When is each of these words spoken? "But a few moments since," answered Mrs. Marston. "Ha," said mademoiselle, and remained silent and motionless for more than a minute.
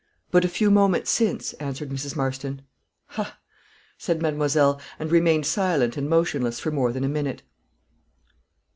"But 0.31 0.43
a 0.43 0.47
few 0.49 0.71
moments 0.71 1.11
since," 1.11 1.53
answered 1.59 1.89
Mrs. 1.91 2.15
Marston. 2.15 2.63
"Ha," 3.09 3.37
said 3.99 4.19
mademoiselle, 4.19 4.81
and 4.97 5.11
remained 5.11 5.45
silent 5.45 5.95
and 5.95 6.09
motionless 6.09 6.59
for 6.59 6.71
more 6.71 6.91
than 6.91 7.03
a 7.03 7.07
minute. 7.07 7.43